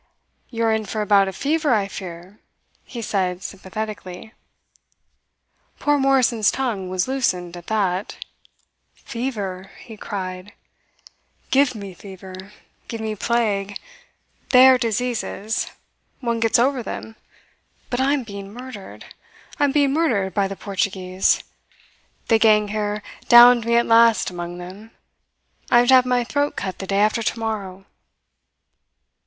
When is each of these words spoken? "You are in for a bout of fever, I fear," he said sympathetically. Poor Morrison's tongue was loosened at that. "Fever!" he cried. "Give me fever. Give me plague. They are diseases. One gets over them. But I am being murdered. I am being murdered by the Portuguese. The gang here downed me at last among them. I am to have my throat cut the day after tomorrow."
"You 0.49 0.63
are 0.63 0.73
in 0.73 0.87
for 0.87 1.03
a 1.03 1.05
bout 1.05 1.27
of 1.27 1.35
fever, 1.35 1.75
I 1.75 1.87
fear," 1.87 2.39
he 2.83 3.03
said 3.03 3.43
sympathetically. 3.43 4.33
Poor 5.77 5.99
Morrison's 5.99 6.49
tongue 6.49 6.89
was 6.89 7.07
loosened 7.07 7.55
at 7.55 7.67
that. 7.67 8.15
"Fever!" 8.95 9.69
he 9.81 9.97
cried. 9.97 10.53
"Give 11.51 11.75
me 11.75 11.93
fever. 11.93 12.51
Give 12.87 12.99
me 12.99 13.13
plague. 13.13 13.77
They 14.49 14.67
are 14.69 14.79
diseases. 14.79 15.67
One 16.19 16.39
gets 16.39 16.57
over 16.57 16.81
them. 16.81 17.15
But 17.91 17.99
I 18.01 18.13
am 18.13 18.23
being 18.23 18.51
murdered. 18.51 19.05
I 19.59 19.65
am 19.65 19.71
being 19.71 19.93
murdered 19.93 20.33
by 20.33 20.47
the 20.47 20.55
Portuguese. 20.55 21.43
The 22.27 22.39
gang 22.39 22.69
here 22.69 23.03
downed 23.29 23.65
me 23.65 23.75
at 23.75 23.85
last 23.85 24.31
among 24.31 24.57
them. 24.57 24.89
I 25.69 25.81
am 25.81 25.87
to 25.89 25.93
have 25.93 26.07
my 26.07 26.23
throat 26.23 26.55
cut 26.55 26.79
the 26.79 26.87
day 26.87 26.97
after 26.99 27.21
tomorrow." 27.21 27.85